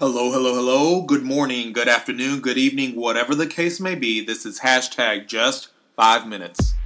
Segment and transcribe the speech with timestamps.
[0.00, 1.02] Hello, hello, hello.
[1.02, 4.24] Good morning, good afternoon, good evening, whatever the case may be.
[4.24, 6.76] This is hashtag just five minutes.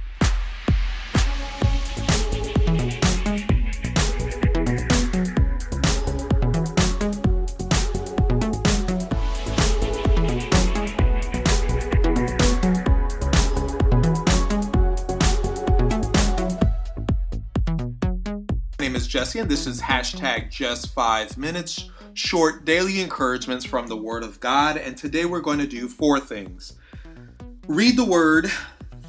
[18.79, 23.87] My name is Jesse, and this is hashtag just five minutes short daily encouragements from
[23.87, 24.77] the Word of God.
[24.77, 26.73] And today we're going to do four things
[27.67, 28.51] read the Word,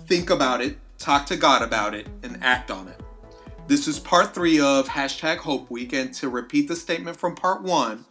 [0.07, 3.01] think about it, talk to God about it, and act on it.
[3.67, 5.93] This is part three of hashtag Hope Week.
[5.93, 8.05] And to repeat the statement from part one,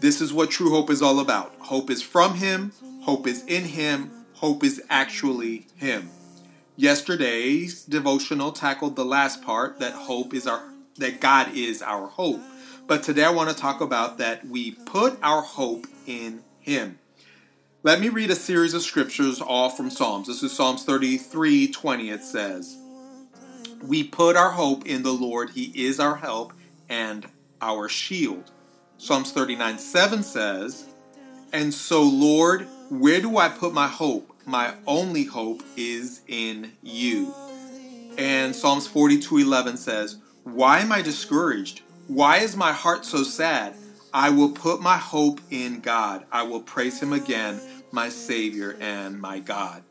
[0.00, 1.54] this is what true hope is all about.
[1.58, 6.10] Hope is from Him, hope is in Him, hope is actually Him.
[6.76, 12.40] Yesterday's devotional tackled the last part that hope is our that God is our hope.
[12.86, 16.98] But today I want to talk about that we put our hope in Him.
[17.82, 20.28] Let me read a series of scriptures all from Psalms.
[20.28, 22.10] This is Psalms 33 20.
[22.10, 22.78] It says,
[23.82, 26.52] We put our hope in the Lord, He is our help
[26.88, 27.26] and
[27.60, 28.50] our shield.
[28.98, 30.86] Psalms 39 7 says,
[31.52, 34.30] And so, Lord, where do I put my hope?
[34.46, 37.34] My only hope is in you.
[38.16, 41.82] And Psalms 42 11 says, Why am I discouraged?
[42.06, 43.74] Why is my heart so sad?
[44.12, 46.24] I will put my hope in God.
[46.30, 49.82] I will praise Him again, my Savior and my God.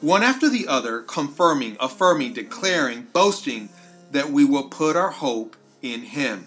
[0.00, 3.68] One after the other, confirming, affirming, declaring, boasting
[4.12, 6.46] that we will put our hope in Him.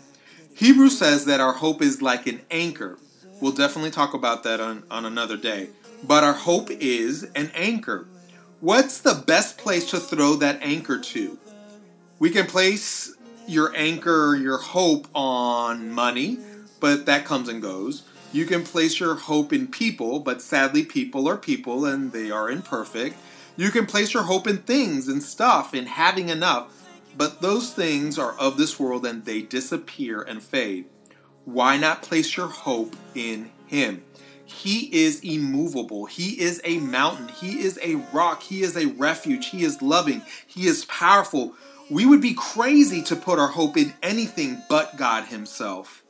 [0.56, 2.98] Hebrews says that our hope is like an anchor.
[3.42, 5.70] We'll definitely talk about that on, on another day.
[6.04, 8.08] But our hope is an anchor.
[8.62, 11.40] What's the best place to throw that anchor to?
[12.20, 13.12] We can place
[13.48, 16.38] your anchor, your hope on money,
[16.80, 18.04] but that comes and goes.
[18.32, 22.52] You can place your hope in people, but sadly, people are people and they are
[22.52, 23.16] imperfect.
[23.58, 28.20] You can place your hope in things and stuff and having enough, but those things
[28.20, 30.86] are of this world and they disappear and fade.
[31.46, 34.04] Why not place your hope in Him?
[34.52, 36.06] He is immovable.
[36.06, 37.30] He is a mountain.
[37.30, 38.44] He is a rock.
[38.44, 39.48] He is a refuge.
[39.48, 40.22] He is loving.
[40.46, 41.56] He is powerful.
[41.90, 46.04] We would be crazy to put our hope in anything but God Himself.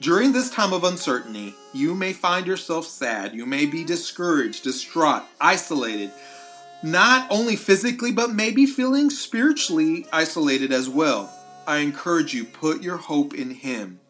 [0.00, 3.34] During this time of uncertainty, you may find yourself sad.
[3.34, 6.10] You may be discouraged, distraught, isolated,
[6.82, 11.32] not only physically, but maybe feeling spiritually isolated as well.
[11.66, 14.00] I encourage you, put your hope in Him.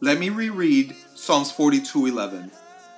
[0.00, 2.50] Let me reread Psalms 42 11.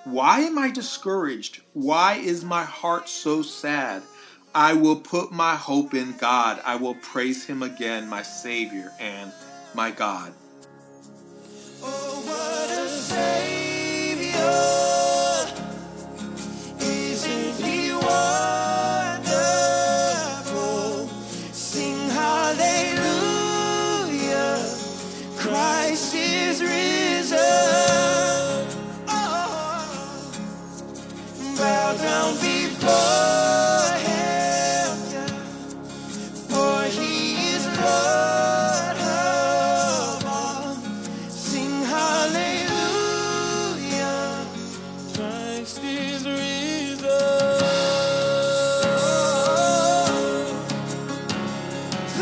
[0.06, 1.62] Why am I discouraged?
[1.72, 4.04] Why is my heart so sad?
[4.54, 6.62] I will put my hope in God.
[6.64, 9.32] I will praise Him again, my Savior and
[9.74, 10.32] my God.
[11.82, 12.55] Oh,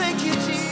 [0.04, 0.63] Thank you, Jesus.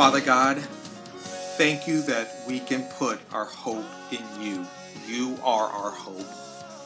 [0.00, 0.56] Father God,
[1.58, 4.66] thank you that we can put our hope in you.
[5.06, 6.26] You are our hope.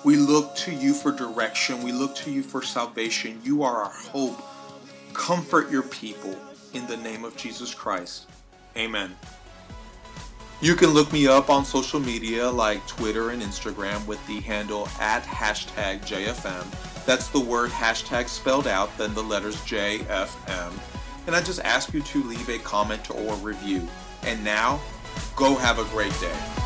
[0.05, 1.84] We look to you for direction.
[1.84, 3.40] We look to you for salvation.
[3.44, 4.43] You are our hope.
[5.12, 6.37] Comfort your people
[6.72, 8.26] in the name of Jesus Christ.
[8.76, 9.14] Amen.
[10.60, 14.88] You can look me up on social media like Twitter and Instagram with the handle
[14.99, 17.05] at hashtag JFM.
[17.06, 20.72] That's the word hashtag spelled out, then the letters JFM.
[21.26, 23.88] And I just ask you to leave a comment or review.
[24.23, 24.81] And now,
[25.37, 26.63] go have a great day.